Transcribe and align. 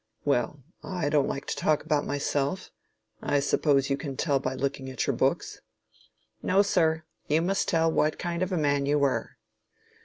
Well, 0.25 0.63
I 0.81 1.09
don't 1.09 1.27
like 1.27 1.45
to 1.45 1.55
talk 1.55 1.85
about 1.85 2.07
myself. 2.07 2.71
I 3.21 3.39
suppose 3.39 3.91
you 3.91 3.97
can 3.97 4.17
tell 4.17 4.39
by 4.39 4.55
looking 4.55 4.89
at 4.89 5.05
your 5.05 5.15
books. 5.15 5.61
No 6.41 6.63
sir. 6.63 7.03
You 7.27 7.43
must 7.43 7.67
tell 7.69 7.91
what 7.91 8.17
kind 8.17 8.41
of 8.41 8.51
a 8.51 8.57
man 8.57 8.87
you 8.87 8.97
were. 8.97 9.37